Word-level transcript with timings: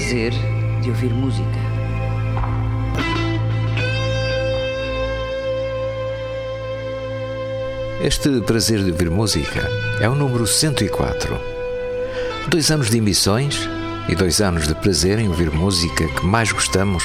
Prazer 0.00 0.32
de 0.80 0.88
ouvir 0.88 1.12
música. 1.12 1.44
Este 8.02 8.40
prazer 8.40 8.82
de 8.82 8.92
ouvir 8.92 9.10
música 9.10 9.68
é 10.00 10.08
o 10.08 10.14
número 10.14 10.46
104. 10.46 11.38
Dois 12.48 12.70
anos 12.70 12.88
de 12.88 12.96
emissões 12.96 13.68
e 14.08 14.14
dois 14.14 14.40
anos 14.40 14.66
de 14.66 14.74
prazer 14.74 15.18
em 15.18 15.28
ouvir 15.28 15.50
música 15.50 16.08
que 16.08 16.24
mais 16.24 16.50
gostamos, 16.50 17.04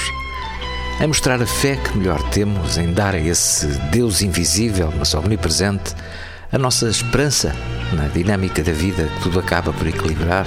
em 0.98 1.06
mostrar 1.06 1.40
a 1.42 1.46
fé 1.46 1.76
que 1.76 1.98
melhor 1.98 2.22
temos, 2.30 2.78
em 2.78 2.94
dar 2.94 3.14
a 3.14 3.20
esse 3.20 3.66
Deus 3.92 4.22
invisível, 4.22 4.90
mas 4.98 5.12
omnipresente, 5.14 5.94
a 6.50 6.56
nossa 6.56 6.88
esperança 6.88 7.54
na 7.92 8.08
dinâmica 8.08 8.62
da 8.62 8.72
vida 8.72 9.04
que 9.04 9.22
tudo 9.24 9.38
acaba 9.38 9.70
por 9.70 9.86
equilibrar, 9.86 10.46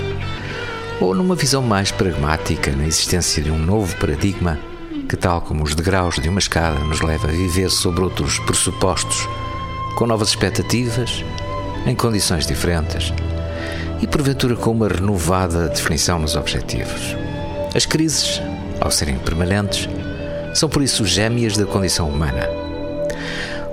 ou 1.01 1.15
numa 1.15 1.35
visão 1.35 1.61
mais 1.61 1.91
pragmática 1.91 2.71
na 2.71 2.85
existência 2.85 3.41
de 3.41 3.49
um 3.49 3.57
novo 3.57 3.95
paradigma 3.97 4.59
que, 5.07 5.15
tal 5.15 5.41
como 5.41 5.63
os 5.63 5.73
degraus 5.73 6.15
de 6.15 6.27
uma 6.27 6.39
escada, 6.39 6.77
nos 6.79 7.01
leva 7.01 7.27
a 7.27 7.31
viver 7.31 7.69
sobre 7.69 8.03
outros 8.03 8.37
pressupostos, 8.39 9.27
com 9.95 10.05
novas 10.05 10.29
expectativas, 10.29 11.23
em 11.85 11.95
condições 11.95 12.45
diferentes 12.45 13.13
e, 14.01 14.07
porventura, 14.07 14.55
com 14.55 14.71
uma 14.71 14.87
renovada 14.87 15.69
definição 15.69 16.19
nos 16.19 16.35
objetivos. 16.35 17.15
As 17.73 17.85
crises, 17.85 18.41
ao 18.81 18.91
serem 18.91 19.17
permanentes, 19.17 19.87
são 20.53 20.67
por 20.67 20.81
isso 20.81 21.05
gêmeas 21.05 21.55
da 21.55 21.65
condição 21.65 22.09
humana. 22.09 22.47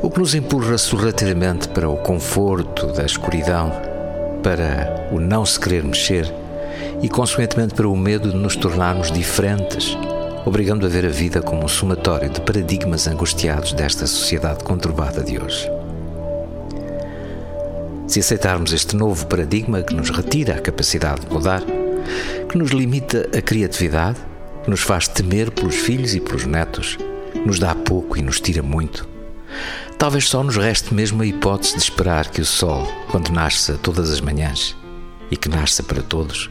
O 0.00 0.10
que 0.10 0.20
nos 0.20 0.34
empurra 0.34 0.78
sorrateiramente 0.78 1.68
para 1.68 1.88
o 1.88 1.96
conforto 1.96 2.86
da 2.92 3.04
escuridão, 3.04 3.72
para 4.42 5.08
o 5.10 5.18
não 5.18 5.44
se 5.44 5.58
querer 5.58 5.82
mexer 5.82 6.32
e, 7.02 7.08
consequentemente, 7.08 7.74
para 7.74 7.88
o 7.88 7.96
medo 7.96 8.30
de 8.30 8.36
nos 8.36 8.56
tornarmos 8.56 9.10
diferentes, 9.10 9.96
obrigando 10.44 10.86
a 10.86 10.88
ver 10.88 11.04
a 11.04 11.10
vida 11.10 11.42
como 11.42 11.64
um 11.64 11.68
somatório 11.68 12.30
de 12.30 12.40
paradigmas 12.40 13.06
angustiados 13.06 13.72
desta 13.72 14.06
sociedade 14.06 14.64
conturbada 14.64 15.22
de 15.22 15.38
hoje. 15.38 15.68
Se 18.06 18.20
aceitarmos 18.20 18.72
este 18.72 18.96
novo 18.96 19.26
paradigma 19.26 19.82
que 19.82 19.94
nos 19.94 20.10
retira 20.10 20.54
a 20.54 20.60
capacidade 20.60 21.26
de 21.26 21.32
mudar, 21.32 21.62
que 22.48 22.56
nos 22.56 22.70
limita 22.70 23.28
a 23.36 23.42
criatividade, 23.42 24.18
que 24.62 24.70
nos 24.70 24.80
faz 24.80 25.08
temer 25.08 25.50
pelos 25.50 25.74
filhos 25.74 26.14
e 26.14 26.20
pelos 26.20 26.46
netos, 26.46 26.96
nos 27.44 27.58
dá 27.58 27.74
pouco 27.74 28.16
e 28.16 28.22
nos 28.22 28.40
tira 28.40 28.62
muito, 28.62 29.06
talvez 29.98 30.28
só 30.28 30.42
nos 30.42 30.56
reste 30.56 30.94
mesmo 30.94 31.22
a 31.22 31.26
hipótese 31.26 31.74
de 31.74 31.82
esperar 31.82 32.30
que 32.30 32.40
o 32.40 32.44
sol, 32.46 32.86
quando 33.10 33.30
nasça 33.30 33.78
todas 33.82 34.10
as 34.10 34.20
manhãs, 34.20 34.76
e 35.30 35.36
que 35.36 35.48
nasça 35.48 35.82
para 35.82 36.02
todos, 36.02 36.48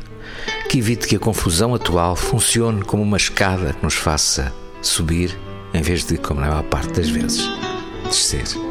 que 0.69 0.79
evite 0.79 1.07
que 1.07 1.15
a 1.15 1.19
confusão 1.19 1.73
atual 1.75 2.15
funcione 2.15 2.83
como 2.83 3.03
uma 3.03 3.17
escada 3.17 3.73
que 3.73 3.83
nos 3.83 3.95
faça 3.95 4.53
subir 4.81 5.37
em 5.73 5.81
vez 5.81 6.05
de, 6.05 6.17
como 6.17 6.39
na 6.39 6.47
maior 6.47 6.63
parte 6.63 6.93
das 6.93 7.09
vezes, 7.09 7.49
descer. 8.05 8.64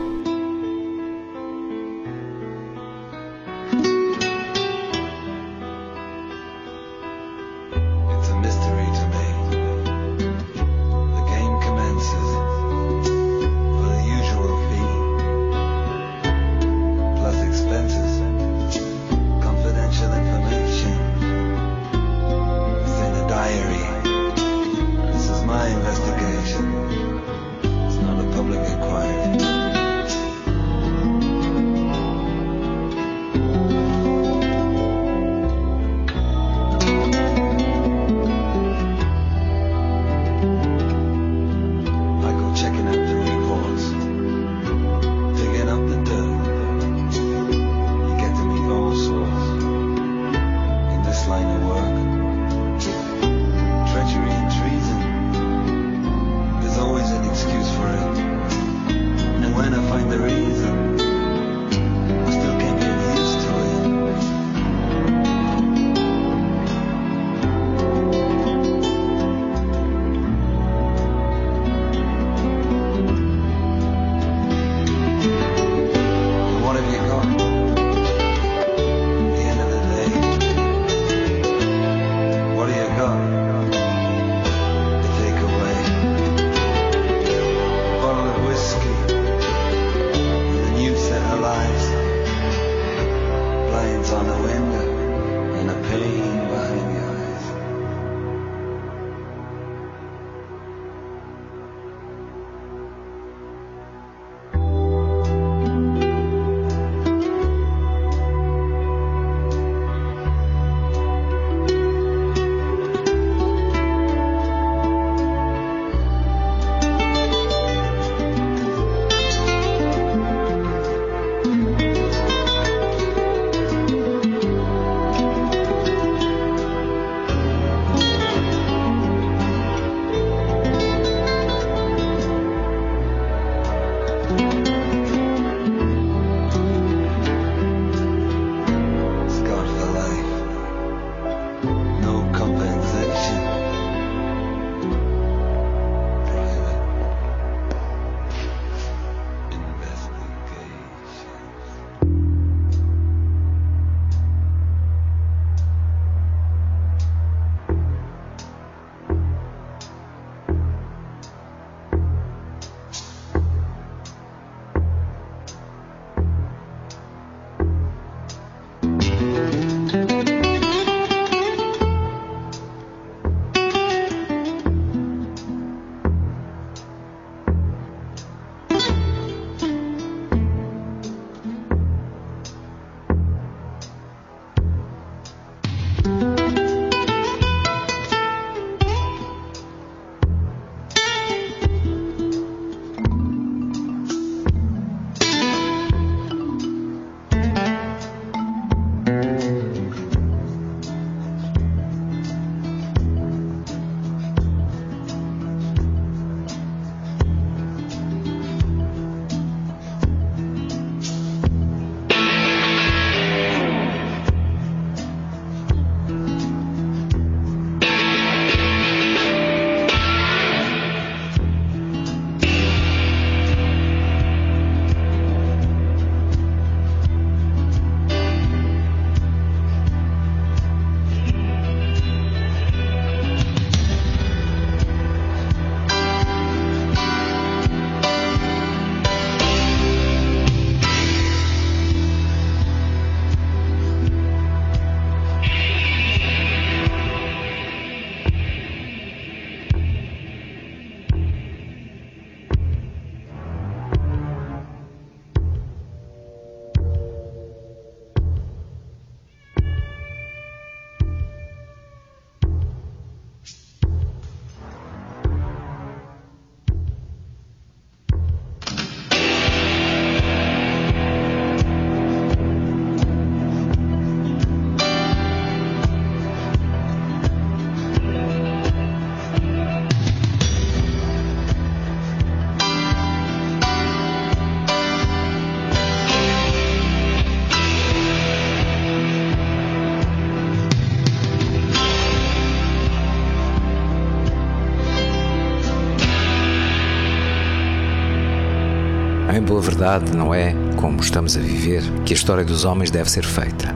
Boa 299.45 299.61
verdade, 299.61 300.17
não 300.17 300.33
é 300.35 300.55
como 300.77 301.01
estamos 301.01 301.37
a 301.37 301.41
viver 301.41 301.83
que 302.05 302.15
a 302.15 302.17
história 302.17 302.45
dos 302.45 302.65
homens 302.65 302.91
deve 302.91 303.11
ser 303.11 303.25
feita. 303.25 303.75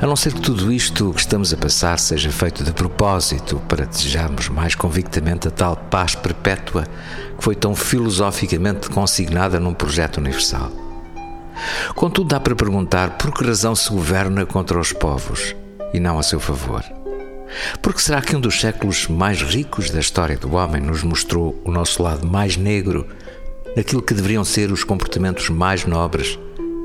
A 0.00 0.06
não 0.06 0.16
ser 0.16 0.32
que 0.32 0.40
tudo 0.40 0.72
isto 0.72 1.12
que 1.12 1.20
estamos 1.20 1.52
a 1.52 1.56
passar 1.56 1.98
seja 1.98 2.30
feito 2.30 2.64
de 2.64 2.72
propósito 2.72 3.60
para 3.68 3.84
desejarmos 3.84 4.48
mais 4.48 4.74
convictamente 4.74 5.48
a 5.48 5.50
tal 5.50 5.76
paz 5.76 6.14
perpétua 6.14 6.84
que 7.36 7.44
foi 7.44 7.54
tão 7.54 7.74
filosoficamente 7.74 8.88
consignada 8.88 9.60
num 9.60 9.74
projeto 9.74 10.18
universal. 10.18 10.70
Contudo, 11.94 12.28
dá 12.28 12.40
para 12.40 12.56
perguntar 12.56 13.18
por 13.18 13.32
que 13.32 13.44
razão 13.44 13.74
se 13.74 13.90
governa 13.90 14.46
contra 14.46 14.78
os 14.78 14.92
povos 14.92 15.54
e 15.92 16.00
não 16.00 16.18
a 16.18 16.22
seu 16.22 16.40
favor. 16.40 16.82
Porque 17.82 18.00
será 18.00 18.22
que 18.22 18.34
um 18.34 18.40
dos 18.40 18.60
séculos 18.60 19.06
mais 19.06 19.42
ricos 19.42 19.90
da 19.90 20.00
história 20.00 20.36
do 20.36 20.54
homem 20.54 20.80
nos 20.80 21.02
mostrou 21.02 21.60
o 21.64 21.70
nosso 21.70 22.02
lado 22.02 22.26
mais 22.26 22.56
negro 22.56 23.06
daquilo 23.76 24.00
que 24.00 24.14
deveriam 24.14 24.42
ser 24.42 24.72
os 24.72 24.82
comportamentos 24.82 25.50
mais 25.50 25.84
nobres 25.84 26.38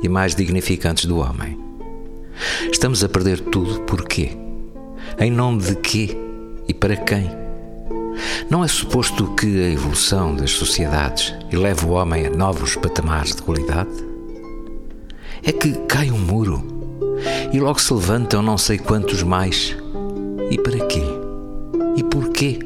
e 0.04 0.10
mais 0.10 0.36
dignificantes 0.36 1.06
do 1.06 1.20
homem? 1.20 1.58
Estamos 2.70 3.02
a 3.02 3.08
perder 3.08 3.40
tudo 3.40 3.80
por 3.82 4.06
quê? 4.06 4.38
Em 5.18 5.32
nome 5.32 5.62
de 5.62 5.76
quê 5.78 6.18
e 6.68 6.74
para 6.74 6.98
quem? 6.98 7.32
Não 8.50 8.62
é 8.64 8.68
suposto 8.68 9.34
que 9.36 9.64
a 9.64 9.70
evolução 9.70 10.36
das 10.36 10.52
sociedades 10.52 11.34
eleve 11.50 11.86
o 11.86 11.92
homem 11.92 12.28
a 12.28 12.30
novos 12.30 12.76
patamares 12.76 13.36
de 13.36 13.42
qualidade? 13.42 13.90
É 15.44 15.52
que 15.54 15.72
cai 15.88 16.12
um 16.12 16.20
muro 16.20 16.62
e 17.54 17.60
logo 17.60 17.80
se 17.80 17.94
levantam 17.94 18.42
não 18.42 18.58
sei 18.58 18.78
quantos 18.78 19.24
mais 19.24 19.78
e 20.50 20.58
para 20.58 20.86
quê? 20.88 21.04
E 21.96 22.04
porquê? 22.04 22.60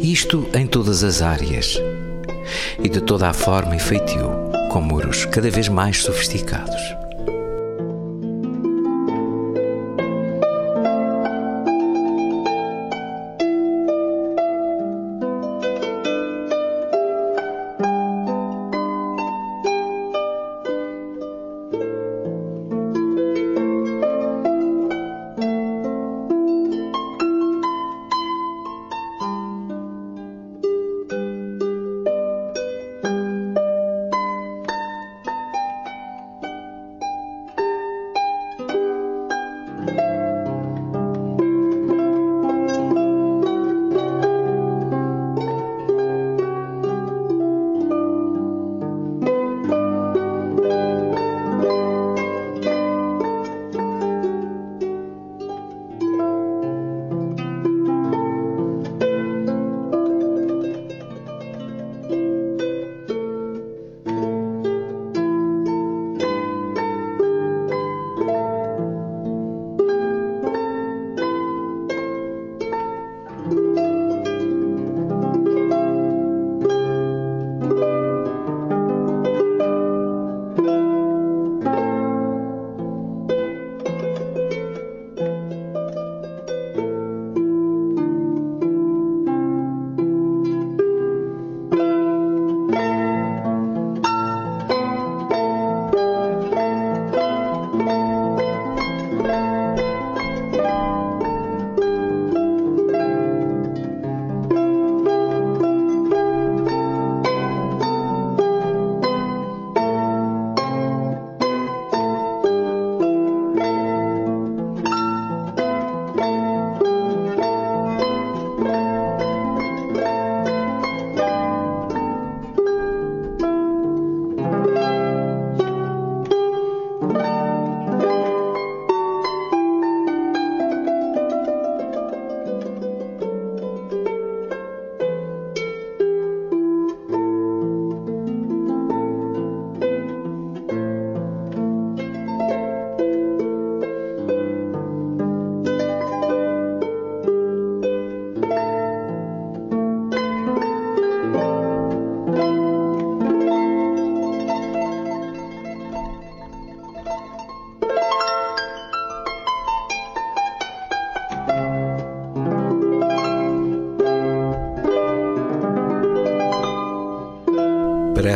Isto 0.00 0.46
em 0.54 0.66
todas 0.66 1.02
as 1.02 1.20
áreas 1.20 1.80
e 2.82 2.88
de 2.88 3.00
toda 3.00 3.28
a 3.28 3.32
forma 3.32 3.76
e 3.76 3.80
feitio, 3.80 4.30
com 4.70 4.80
muros 4.80 5.24
cada 5.26 5.50
vez 5.50 5.68
mais 5.68 6.02
sofisticados. 6.02 7.05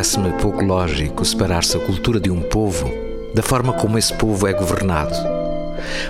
Parece-me 0.01 0.33
pouco 0.41 0.65
lógico 0.65 1.23
separar-se 1.23 1.77
a 1.77 1.79
cultura 1.79 2.19
de 2.19 2.31
um 2.31 2.41
povo 2.41 2.91
da 3.35 3.43
forma 3.43 3.71
como 3.71 3.99
esse 3.99 4.11
povo 4.11 4.47
é 4.47 4.51
governado. 4.51 5.13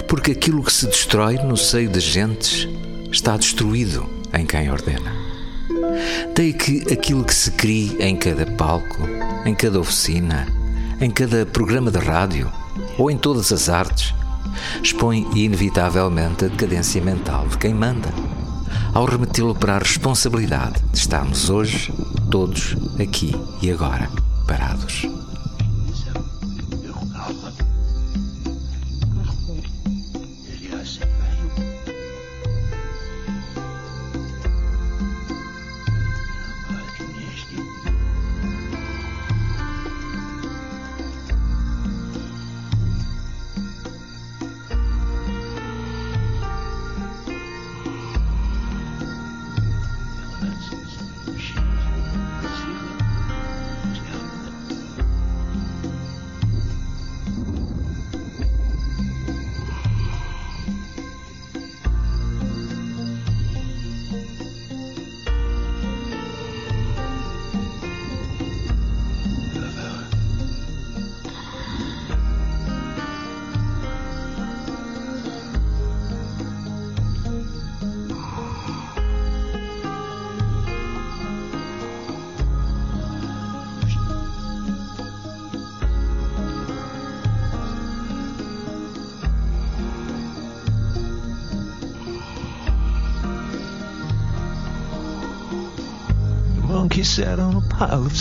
Porque 0.08 0.32
aquilo 0.32 0.64
que 0.64 0.72
se 0.72 0.86
destrói 0.86 1.36
no 1.36 1.58
seio 1.58 1.90
das 1.90 2.04
gentes 2.04 2.70
está 3.12 3.36
destruído 3.36 4.10
em 4.34 4.46
quem 4.46 4.72
ordena. 4.72 5.14
Daí 6.34 6.54
que 6.54 6.86
aquilo 6.90 7.26
que 7.26 7.36
se 7.36 7.52
cria 7.52 8.08
em 8.08 8.16
cada 8.16 8.46
palco, 8.46 9.10
em 9.46 9.54
cada 9.54 9.78
oficina, 9.78 10.48
em 11.02 11.12
cada 11.12 11.46
programa 11.46 11.92
de 11.92 12.00
rádio 12.00 12.50
ou 12.98 13.12
em 13.12 13.18
todas 13.18 13.52
as 13.52 13.68
artes, 13.68 14.16
expõe 14.82 15.28
inevitavelmente 15.36 16.46
a 16.46 16.48
decadência 16.48 17.02
mental 17.02 17.46
de 17.50 17.58
quem 17.58 17.74
manda, 17.74 18.08
ao 18.94 19.06
remetê-lo 19.06 19.56
para 19.56 19.76
a 19.76 19.80
responsabilidade 19.80 20.82
de 20.92 20.98
estarmos 20.98 21.50
hoje 21.50 21.94
todos 22.30 22.76
aqui 23.00 23.36
e 23.62 23.72
agora, 23.72 24.10
parados. 24.48 25.06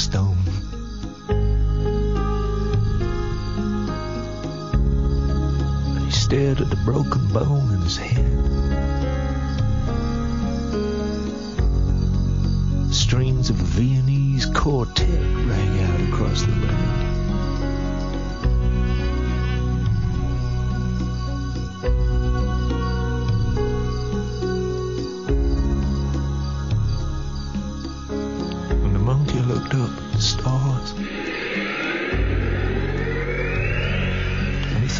A 0.09 0.30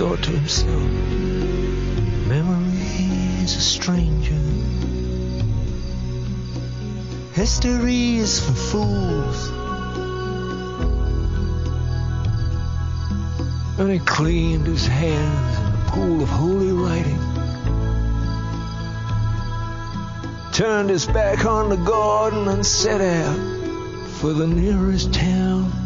thought 0.01 0.23
to 0.23 0.31
himself, 0.31 0.91
memory 2.27 3.45
is 3.45 3.55
a 3.55 3.61
stranger. 3.61 4.35
History 7.35 8.17
is 8.17 8.41
for 8.41 8.55
fools. 8.55 9.51
And 13.79 13.91
he 13.91 13.99
cleaned 13.99 14.67
his 14.67 14.87
hands 14.87 15.59
in 15.59 15.71
the 15.71 15.91
pool 15.91 16.23
of 16.23 16.31
holy 16.31 16.73
writing. 16.73 17.21
Turned 20.55 20.89
his 20.89 21.05
back 21.05 21.45
on 21.45 21.69
the 21.69 21.77
garden 21.77 22.49
and 22.49 22.65
set 22.65 23.03
out 23.03 23.37
for 24.13 24.33
the 24.33 24.47
nearest 24.47 25.13
town. 25.13 25.80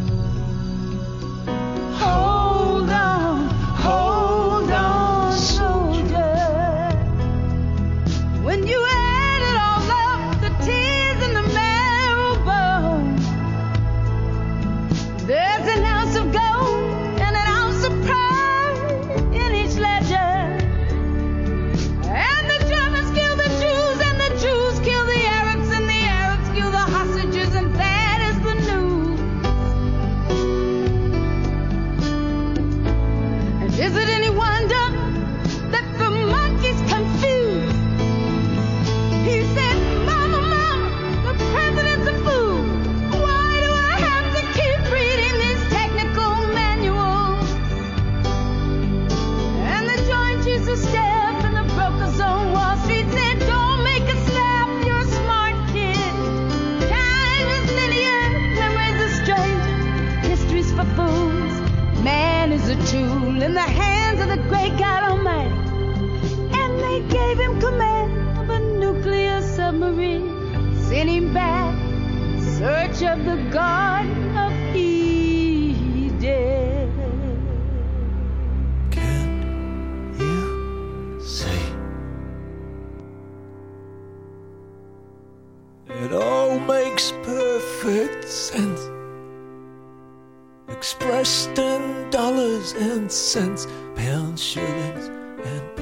Child. 94.37 95.11
Why? 95.39 95.74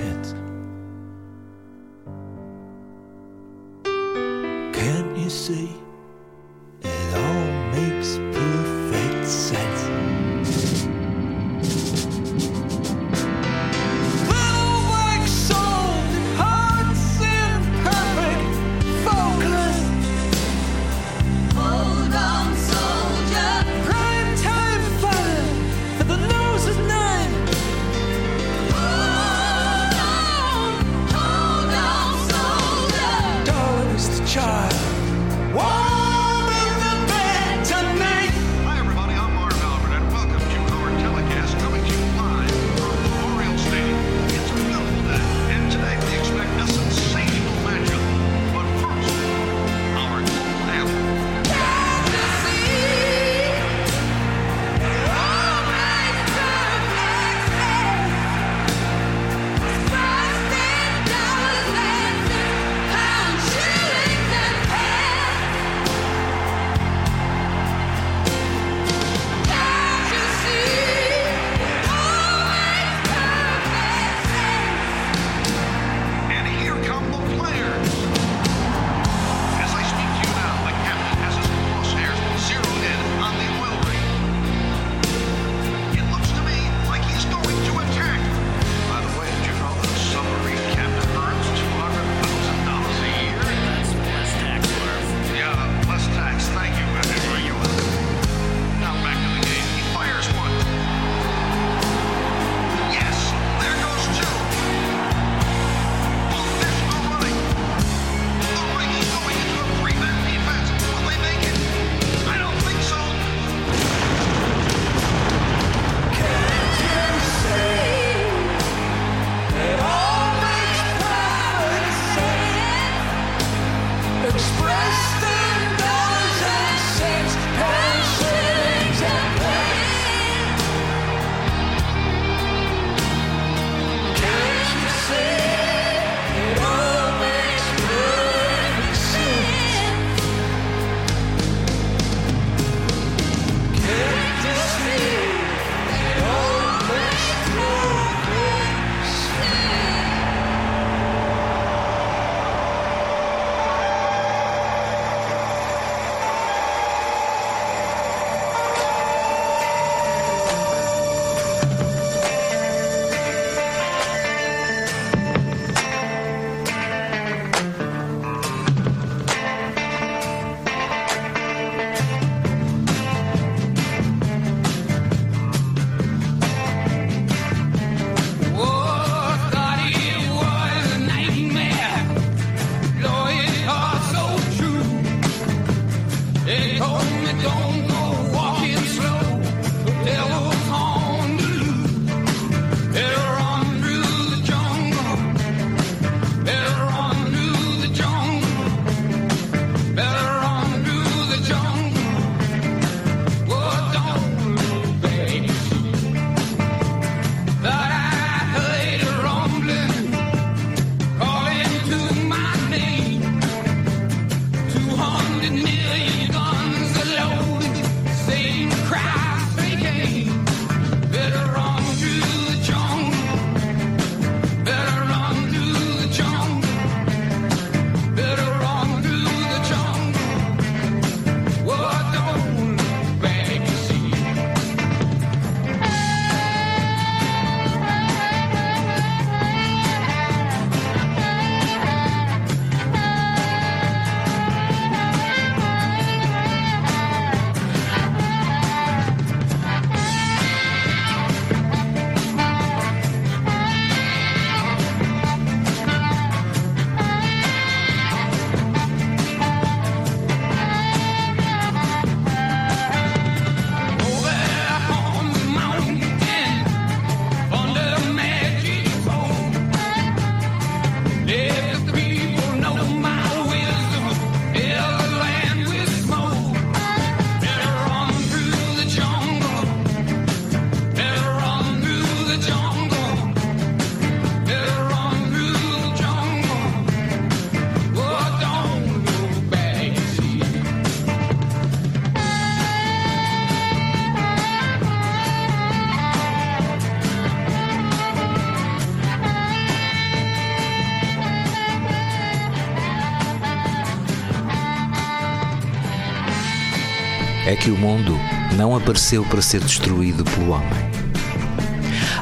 Que 307.63 307.71
o 307.71 307.77
mundo 307.77 308.19
não 308.57 308.75
apareceu 308.75 309.25
para 309.25 309.41
ser 309.41 309.61
destruído 309.61 310.25
pelo 310.25 310.51
homem. 310.51 310.91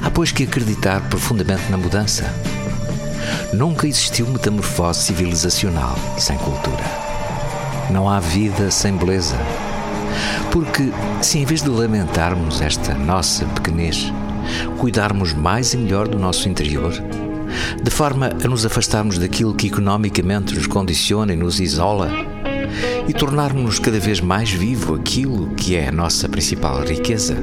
Há, 0.02 0.10
pois, 0.10 0.30
que 0.30 0.42
acreditar 0.42 1.00
profundamente 1.08 1.70
na 1.70 1.78
mudança. 1.78 2.30
Nunca 3.50 3.86
existiu 3.86 4.26
metamorfose 4.26 5.04
civilizacional 5.04 5.96
sem 6.18 6.36
cultura. 6.36 6.84
Não 7.90 8.06
há 8.06 8.20
vida 8.20 8.70
sem 8.70 8.94
beleza. 8.94 9.38
Porque, 10.52 10.92
se 11.22 11.38
em 11.38 11.46
vez 11.46 11.62
de 11.62 11.70
lamentarmos 11.70 12.60
esta 12.60 12.92
nossa 12.92 13.46
pequenez, 13.46 14.12
cuidarmos 14.76 15.32
mais 15.32 15.72
e 15.72 15.78
melhor 15.78 16.06
do 16.06 16.18
nosso 16.18 16.50
interior, 16.50 16.92
de 17.82 17.90
forma 17.90 18.30
a 18.44 18.46
nos 18.46 18.66
afastarmos 18.66 19.16
daquilo 19.16 19.54
que 19.54 19.68
economicamente 19.68 20.54
nos 20.54 20.66
condiciona 20.66 21.32
e 21.32 21.36
nos 21.36 21.60
isola, 21.60 22.10
e 23.10 23.12
tornarmos-nos 23.12 23.80
cada 23.80 23.98
vez 23.98 24.20
mais 24.20 24.52
vivo 24.52 24.94
aquilo 24.94 25.52
que 25.56 25.74
é 25.74 25.88
a 25.88 25.92
nossa 25.92 26.28
principal 26.28 26.84
riqueza. 26.84 27.36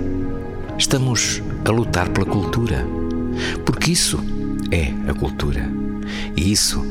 Estamos 0.78 1.44
a 1.66 1.72
lutar 1.72 2.08
pela 2.08 2.26
cultura, 2.26 2.88
porque 3.66 3.92
isso 3.92 4.18
é 4.72 4.94
a 5.10 5.14
cultura 5.14 5.70
e 6.38 6.54
isso 6.54 6.82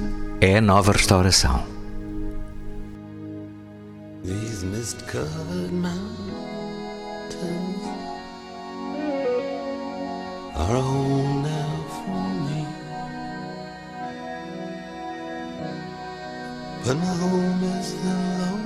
é 0.43 0.59
a 0.59 0.61
nova 0.61 0.93
restauração. 0.93 1.65
These 4.23 4.67
home 17.19 17.65
is 17.65 17.95
the 18.05 18.66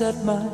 at 0.00 0.24
my 0.24 0.53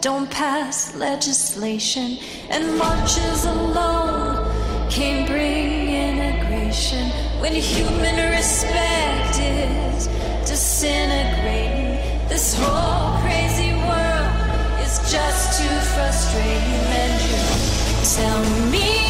don't 0.00 0.30
pass 0.30 0.94
legislation, 0.94 2.16
and 2.48 2.78
marches 2.78 3.44
alone 3.44 4.50
can't 4.88 5.28
bring 5.28 5.90
integration. 5.90 7.10
When 7.40 7.52
human 7.52 8.16
respect 8.30 9.38
is 9.38 10.06
disintegrating, 10.48 11.98
this 12.28 12.54
whole 12.58 13.20
crazy 13.20 13.74
world 13.74 14.80
is 14.80 14.98
just 15.12 15.60
too 15.60 15.76
frustrating. 15.92 16.80
And 16.96 17.22
you 17.28 17.36
tell 18.16 18.70
me 18.70 19.09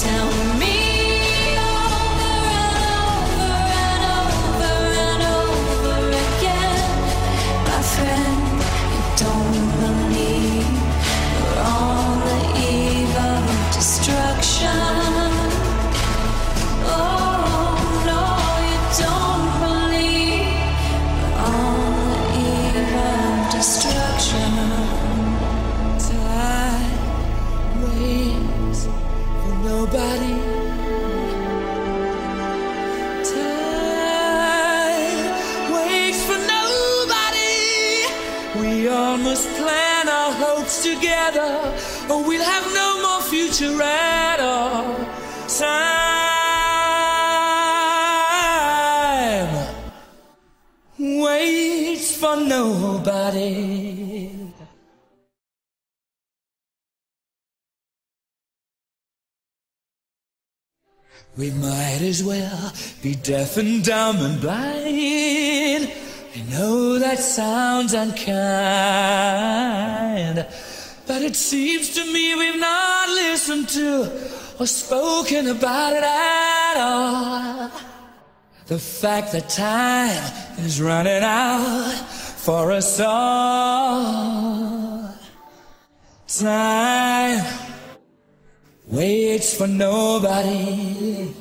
Tell 0.00 0.32
me. 0.56 0.99
Or 41.36 42.22
we'll 42.26 42.42
have 42.44 42.66
no 42.74 43.02
more 43.02 43.22
future 43.22 43.82
at 43.82 44.40
all. 44.40 44.96
Time 45.48 46.30
waits 50.98 52.16
for 52.16 52.36
nobody. 52.36 54.30
We 61.36 61.50
might 61.52 62.00
as 62.02 62.22
well 62.24 62.72
be 63.02 63.14
deaf 63.14 63.56
and 63.56 63.84
dumb 63.84 64.16
and 64.16 64.40
blind. 64.40 65.90
I 66.36 66.42
know 66.50 66.98
that 66.98 67.18
sounds 67.18 67.94
unkind, 67.94 68.26
but 71.10 71.22
it 71.22 71.34
seems 71.34 71.92
to 71.92 72.04
me 72.12 72.36
we've 72.36 72.60
not 72.60 73.08
listened 73.08 73.68
to 73.68 74.04
or 74.60 74.66
spoken 74.66 75.48
about 75.48 75.92
it 75.92 76.04
at 76.04 76.76
all. 76.76 77.68
The 78.68 78.78
fact 78.78 79.32
that 79.32 79.48
time 79.48 80.22
is 80.64 80.80
running 80.80 81.24
out 81.24 81.90
for 82.46 82.70
us 82.70 83.00
all. 83.00 85.12
Time 86.28 87.44
waits 88.86 89.56
for 89.58 89.66
nobody. 89.66 91.34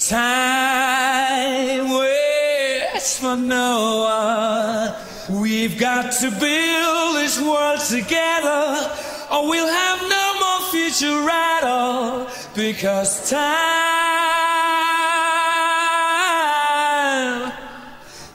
Time 0.00 1.90
waits 1.90 3.20
for 3.20 3.36
no 3.36 4.96
one. 4.96 5.09
We've 5.30 5.78
got 5.78 6.10
to 6.20 6.30
build 6.30 7.16
this 7.16 7.40
world 7.40 7.78
together, 7.80 8.90
or 9.30 9.48
we'll 9.48 9.68
have 9.68 10.02
no 10.02 10.34
more 10.40 10.60
future 10.72 11.30
at 11.30 11.62
all. 11.62 12.26
Because 12.56 13.30
time, 13.30 13.70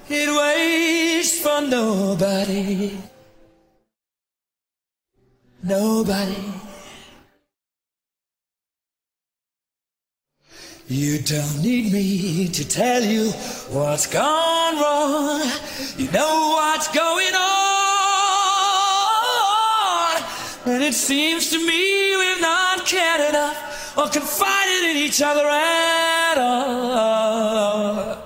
it 0.07 0.29
waits 0.29 1.39
for 1.41 1.61
nobody. 1.67 2.97
Nobody. 5.61 6.54
You 10.87 11.17
don't 11.17 11.63
need 11.63 11.91
me 11.91 12.47
to 12.47 12.67
tell 12.67 13.03
you 13.03 13.31
what's 13.71 14.05
gone 14.05 14.75
wrong. 14.75 15.41
You 15.97 16.11
know 16.11 16.53
what's 16.57 16.87
going 16.89 17.33
on. 17.33 17.43
And 20.67 20.83
it 20.83 20.93
seems 20.93 21.49
to 21.49 21.57
me 21.57 22.15
we've 22.17 22.39
not 22.39 22.85
cared 22.85 23.29
enough 23.29 23.97
or 23.97 24.09
confided 24.09 24.91
in 24.91 24.97
each 24.97 25.23
other 25.23 25.47
at 25.47 26.37
all. 26.37 28.19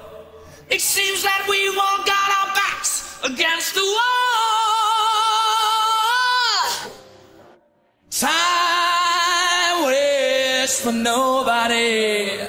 It 0.70 0.82
seems 0.82 1.24
that 1.24 1.46
we've 1.48 1.78
all 1.78 2.04
got 2.04 2.30
our 2.40 2.54
backs 2.56 3.24
against 3.24 3.74
the 3.74 3.84
wall. 3.84 4.20
Time 8.12 8.69
for 10.80 10.94
nobody. 10.94 12.40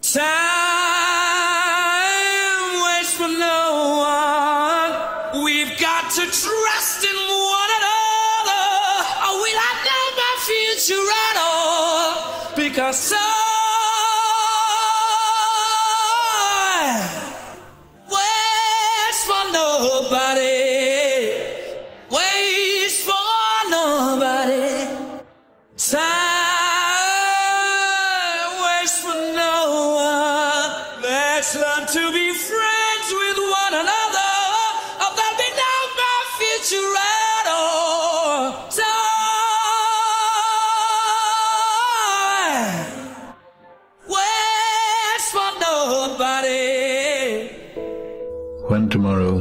Time 0.00 0.49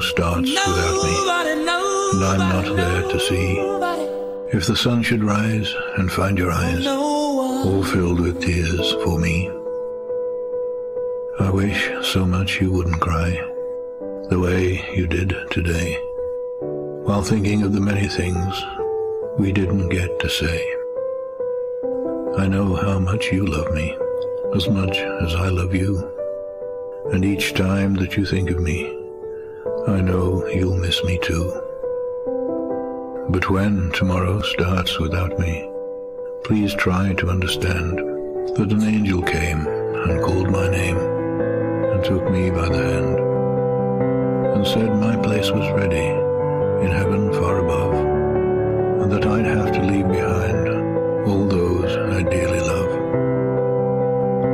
starts 0.10 0.50
without 0.50 1.04
me, 1.04 1.14
and 2.14 2.24
I'm 2.24 2.40
not 2.40 2.76
there 2.76 3.02
to 3.04 3.20
see, 3.20 3.58
if 4.58 4.66
the 4.66 4.76
sun 4.76 5.04
should 5.04 5.24
rise 5.24 5.74
and 5.98 6.12
find 6.12 6.38
your 6.38 6.52
eyes 6.52 6.86
all 6.88 7.84
filled 7.84 8.20
with 8.20 8.42
tears 8.42 8.92
for 9.04 9.20
me, 9.20 9.50
I 11.40 11.50
wish 11.52 11.92
so 12.02 12.26
much 12.26 12.60
you 12.60 12.72
wouldn't 12.72 13.00
cry 13.00 13.32
the 14.30 14.40
way 14.40 14.84
you 14.96 15.08
did 15.08 15.36
today, 15.52 15.96
while 17.06 17.24
thinking 17.24 17.64
of 17.64 17.74
the 17.74 17.82
many 17.82 18.08
things 18.08 18.54
we 19.38 19.52
didn't 19.52 19.90
get 19.90 20.20
to 20.20 20.30
say. 20.30 20.60
I 22.38 22.48
know 22.48 22.76
how 22.76 23.00
much 23.00 23.32
you 23.32 23.46
love 23.46 23.72
me, 23.74 23.96
as 24.56 24.68
much 24.70 24.98
as 24.98 25.36
I 25.36 25.50
love 25.50 25.74
you, 25.76 25.98
and 27.12 27.24
each 27.24 27.54
time 27.54 27.96
that 27.96 28.18
you 28.18 28.26
think 28.26 28.50
of 28.50 28.60
me, 28.60 28.99
I 29.88 30.02
know 30.02 30.46
you'll 30.48 30.76
miss 30.76 31.04
me 31.06 31.18
too. 31.20 31.52
But 33.30 33.50
when 33.50 33.92
tomorrow 33.92 34.42
starts 34.42 35.00
without 35.00 35.40
me, 35.40 35.70
please 36.44 36.74
try 36.76 37.14
to 37.14 37.30
understand 37.30 37.98
that 37.98 38.72
an 38.72 38.84
angel 38.84 39.22
came 39.22 39.66
and 39.68 40.22
called 40.22 40.52
my 40.52 40.70
name 40.70 40.98
and 40.98 42.04
took 42.04 42.30
me 42.30 42.50
by 42.50 42.68
the 42.68 42.78
hand 42.78 43.20
and 44.56 44.68
said 44.68 44.94
my 44.96 45.16
place 45.24 45.50
was 45.50 45.72
ready 45.72 46.08
in 46.86 46.92
heaven 46.92 47.32
far 47.34 47.60
above 47.60 47.94
and 49.02 49.12
that 49.12 49.26
I'd 49.26 49.46
have 49.46 49.72
to 49.74 49.82
leave 49.82 50.08
behind 50.10 50.68
all 51.26 51.46
those 51.48 51.96
I 52.16 52.24
dearly 52.24 52.60
love. 52.60 52.92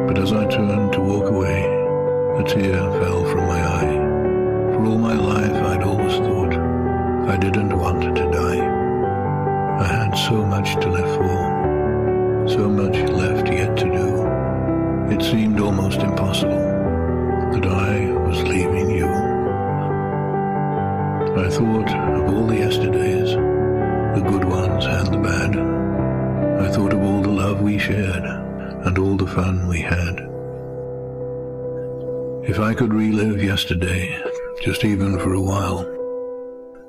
But 0.07 0.19
as 0.19 0.31
I 0.31 0.45
turned 0.45 0.93
to 0.93 0.99
walk 1.01 1.31
away, 1.31 1.65
a 2.39 2.43
tear 2.43 2.79
fell 3.01 3.25
from 3.25 3.47
my 3.47 3.65
eye. 3.65 4.04
All 4.85 4.99
my 4.99 5.15
life 5.15 5.51
I'd 5.51 5.81
always 5.81 6.17
thought 6.17 6.53
I 7.27 7.37
didn't 7.37 7.75
want 7.75 8.03
to 8.03 8.31
die. 8.31 8.61
I 9.79 9.87
had 9.87 10.13
so 10.13 10.45
much 10.45 10.75
to 10.75 10.89
live 10.89 11.11
for, 11.15 12.47
so 12.47 12.69
much 12.69 12.95
left 13.09 13.47
yet 13.51 13.75
to 13.77 13.85
do. 13.85 14.07
It 15.11 15.23
seemed 15.23 15.59
almost 15.59 16.01
impossible 16.01 16.65
that 17.53 17.65
I 17.65 18.11
was 18.27 18.43
leaving 18.43 18.91
you. 18.91 19.07
I 21.43 21.49
thought 21.49 21.89
of 21.89 22.35
all 22.35 22.45
the 22.45 22.57
yesterdays, 22.57 23.31
the 23.31 24.29
good 24.29 24.45
ones 24.45 24.85
and 24.85 25.07
the 25.13 25.17
bad. 25.17 25.55
I 26.61 26.71
thought 26.71 26.93
of 26.93 27.01
all 27.01 27.21
the 27.23 27.29
love 27.29 27.59
we 27.59 27.79
shared 27.79 28.23
and 28.23 28.97
all 28.99 29.17
the 29.17 29.27
fun 29.27 29.67
we 29.67 29.81
had. 29.81 30.19
If 32.47 32.59
I 32.59 32.75
could 32.75 32.93
relive 32.93 33.41
yesterday, 33.43 34.24
just 34.65 34.83
even 34.83 35.19
for 35.19 35.35
a 35.35 35.39
while, 35.39 35.85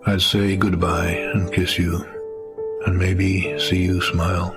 I'd 0.07 0.23
say 0.23 0.57
goodbye 0.57 1.11
and 1.11 1.53
kiss 1.53 1.79
you, 1.79 2.03
and 2.87 2.97
maybe 2.97 3.59
see 3.61 3.83
you 3.83 4.01
smile. 4.01 4.57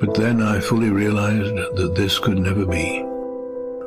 But 0.00 0.16
then 0.16 0.42
I 0.42 0.58
fully 0.58 0.90
realized 0.90 1.54
that 1.76 1.94
this 1.94 2.18
could 2.18 2.38
never 2.38 2.66
be, 2.66 2.98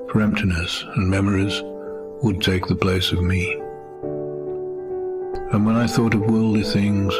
for 0.09 0.21
emptiness 0.21 0.85
and 0.95 1.09
memories 1.09 1.61
would 2.23 2.41
take 2.41 2.65
the 2.65 2.77
place 2.77 3.11
of 3.11 3.21
me. 3.21 3.51
And 5.51 5.65
when 5.65 5.75
I 5.75 5.85
thought 5.85 6.13
of 6.13 6.21
worldly 6.21 6.63
things 6.63 7.13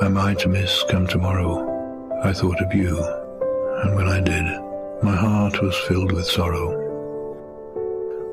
I 0.00 0.06
might 0.06 0.48
miss 0.48 0.84
come 0.88 1.08
tomorrow, 1.08 1.66
I 2.22 2.32
thought 2.32 2.62
of 2.62 2.72
you, 2.72 2.96
and 3.82 3.96
when 3.96 4.06
I 4.06 4.20
did, 4.20 4.44
my 5.02 5.16
heart 5.16 5.60
was 5.60 5.76
filled 5.88 6.12
with 6.12 6.26
sorrow. 6.26 6.79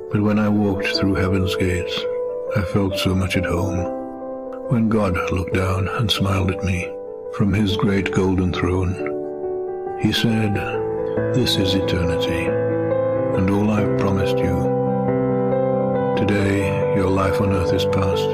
But 0.09 0.21
when 0.21 0.39
I 0.39 0.47
walked 0.47 0.87
through 0.95 1.15
heaven's 1.15 1.53
gates, 1.57 1.99
I 2.55 2.61
felt 2.61 2.97
so 2.97 3.13
much 3.13 3.35
at 3.35 3.43
home. 3.43 3.77
When 4.69 4.87
God 4.87 5.17
looked 5.33 5.53
down 5.53 5.89
and 5.89 6.09
smiled 6.09 6.49
at 6.49 6.63
me 6.63 6.89
from 7.33 7.53
his 7.53 7.75
great 7.75 8.13
golden 8.13 8.53
throne, 8.53 8.93
he 10.01 10.13
said, 10.13 10.53
This 11.33 11.57
is 11.57 11.75
eternity, 11.75 12.45
and 13.35 13.49
all 13.49 13.69
I've 13.69 13.99
promised 13.99 14.37
you. 14.37 14.55
Today, 16.17 16.95
your 16.95 17.09
life 17.09 17.41
on 17.41 17.51
earth 17.51 17.73
is 17.73 17.83
past, 17.83 18.29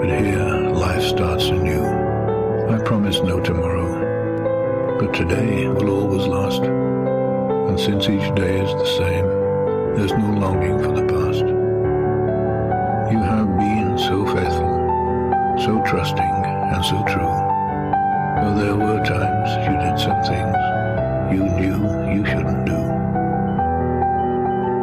but 0.00 0.08
here 0.08 0.70
life 0.70 1.02
starts 1.02 1.46
anew. 1.46 1.84
I 2.72 2.78
promise 2.84 3.20
no 3.22 3.40
tomorrow, 3.40 4.98
but 5.00 5.12
today 5.12 5.66
will 5.66 5.90
always 5.90 6.28
last. 6.28 6.62
And 6.62 7.80
since 7.80 8.04
each 8.04 8.34
day 8.36 8.60
is 8.60 8.70
the 8.70 8.96
same, 8.98 9.37
there's 9.98 10.12
no 10.12 10.30
longing 10.30 10.78
for 10.78 10.92
the 10.92 11.02
past. 11.10 11.44
You 13.10 13.18
have 13.18 13.58
been 13.58 13.98
so 13.98 14.24
faithful, 14.26 14.78
so 15.58 15.82
trusting, 15.90 16.36
and 16.72 16.84
so 16.84 17.02
true. 17.02 17.34
Though 18.38 18.54
there 18.62 18.76
were 18.76 19.02
times 19.04 19.50
you 19.66 19.74
did 19.74 19.98
some 19.98 20.22
things 20.22 20.54
you 21.34 21.42
knew 21.58 22.14
you 22.14 22.24
shouldn't 22.24 22.64
do. 22.64 22.80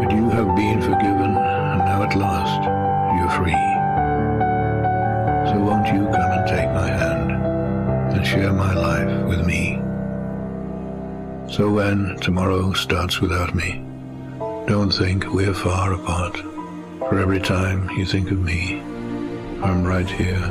But 0.01 0.11
you 0.11 0.29
have 0.31 0.53
been 0.53 0.81
forgiven, 0.81 1.37
and 1.37 1.79
now 1.79 2.03
at 2.03 2.15
last 2.17 2.65
you're 3.17 3.35
free. 3.39 3.63
So 5.49 5.59
won't 5.63 5.87
you 5.87 6.03
come 6.11 6.31
and 6.31 6.45
take 6.45 6.69
my 6.73 6.89
hand 6.89 7.31
and 8.11 8.27
share 8.27 8.51
my 8.51 8.73
life 8.73 9.29
with 9.29 9.45
me? 9.47 9.79
So 11.47 11.71
when 11.71 12.17
tomorrow 12.19 12.73
starts 12.73 13.21
without 13.21 13.55
me, 13.55 13.84
don't 14.67 14.91
think 14.91 15.31
we're 15.31 15.53
far 15.53 15.93
apart. 15.93 16.37
For 17.09 17.19
every 17.19 17.39
time 17.39 17.87
you 17.91 18.05
think 18.05 18.31
of 18.31 18.39
me, 18.39 18.79
I'm 19.61 19.83
right 19.83 20.09
here 20.09 20.43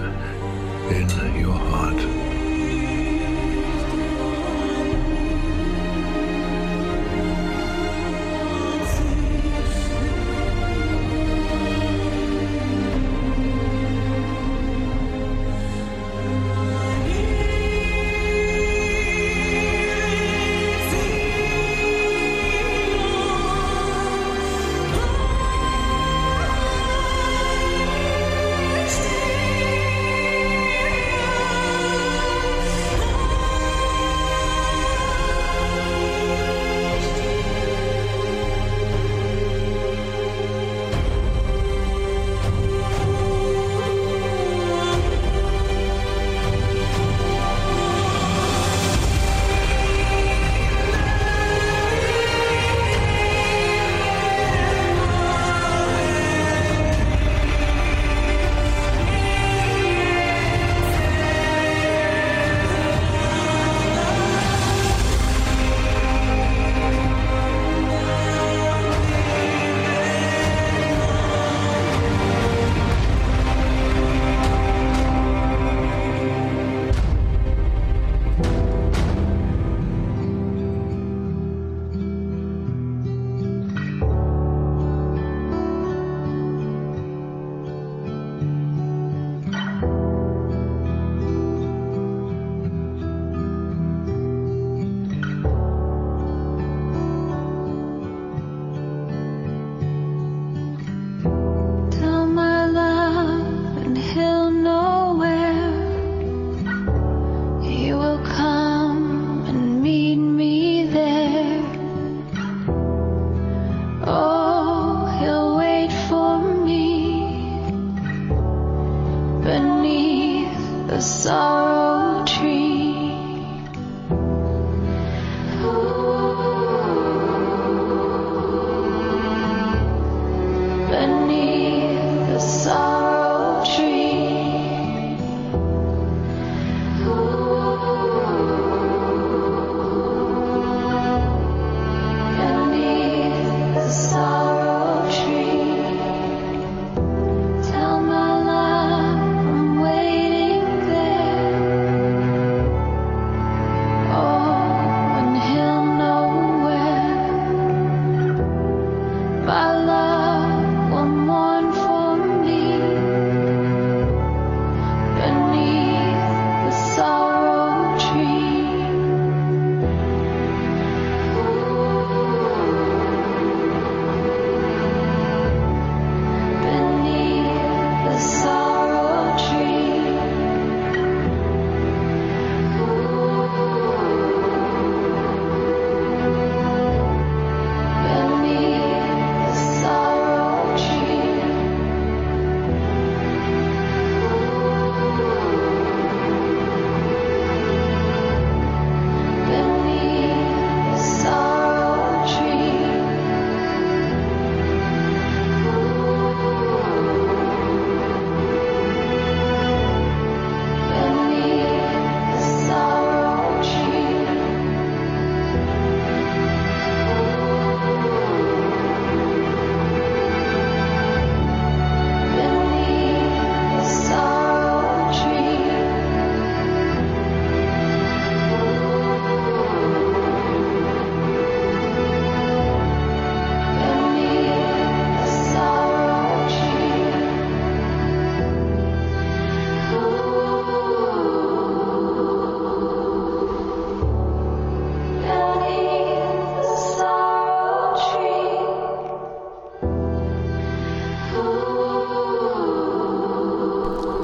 in 0.91 1.41
your 1.41 1.53
heart. 1.53 2.24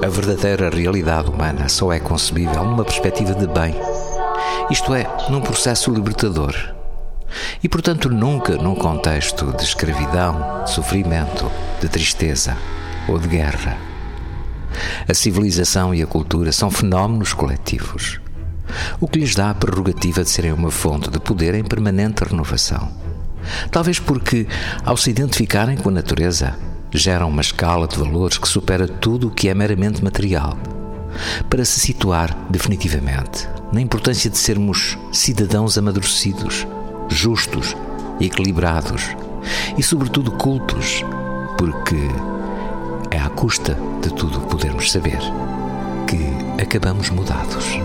A 0.03 0.09
verdadeira 0.09 0.71
realidade 0.71 1.29
humana 1.29 1.69
só 1.69 1.93
é 1.93 2.01
concebível 2.01 2.65
numa 2.65 2.85
perspectiva 2.85 3.35
de 3.35 3.47
bem, 3.47 3.75
isto 4.71 4.95
é, 4.95 5.07
num 5.29 5.43
processo 5.43 5.93
libertador. 5.93 6.55
E, 7.63 7.69
portanto, 7.69 8.09
nunca 8.09 8.57
num 8.57 8.75
contexto 8.75 9.55
de 9.55 9.63
escravidão, 9.63 10.65
de 10.65 10.71
sofrimento, 10.71 11.53
de 11.83 11.89
tristeza 11.89 12.57
ou 13.07 13.19
de 13.19 13.29
guerra. 13.29 13.77
A 15.07 15.13
civilização 15.13 15.95
e 15.95 16.03
a 16.03 16.07
cultura 16.07 16.51
são 16.51 16.71
fenómenos 16.71 17.35
coletivos, 17.35 18.21
o 19.01 19.07
que 19.07 19.19
lhes 19.19 19.35
dá 19.35 19.51
a 19.51 19.55
prerrogativa 19.55 20.25
de 20.25 20.31
serem 20.31 20.53
uma 20.53 20.71
fonte 20.71 21.11
de 21.11 21.21
poder 21.21 21.55
em 21.55 21.63
permanente 21.63 22.25
renovação. 22.25 22.91
Talvez 23.71 23.99
porque, 23.99 24.47
ao 24.83 24.97
se 24.97 25.11
identificarem 25.11 25.77
com 25.77 25.91
a 25.91 25.93
natureza, 25.93 26.57
geram 26.93 27.29
uma 27.29 27.41
escala 27.41 27.87
de 27.87 27.99
valores 27.99 28.39
que 28.39 28.49
supera 28.49 28.87
tudo 28.87 29.29
o 29.29 29.31
que 29.31 29.49
é 29.49 29.55
meramente 29.55 30.03
material, 30.03 30.57
para 31.49 31.65
se 31.65 31.81
situar 31.81 32.37
definitivamente 32.49 33.49
na 33.73 33.81
importância 33.81 34.31
de 34.31 34.39
sermos 34.39 34.99
cidadãos 35.13 35.79
amadurecidos, 35.79 36.67
justos, 37.09 37.77
equilibrados 38.21 39.03
e, 39.77 39.83
sobretudo, 39.83 40.33
cultos, 40.33 41.05
porque 41.57 41.97
é 43.11 43.19
à 43.19 43.29
custa 43.29 43.79
de 44.03 44.13
tudo 44.15 44.39
o 44.39 44.47
podermos 44.47 44.91
saber 44.91 45.19
que 46.07 46.63
acabamos 46.63 47.11
mudados. 47.11 47.79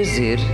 prazer 0.00 0.49